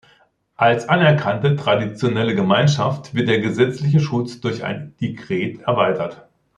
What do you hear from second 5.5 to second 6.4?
erweitert.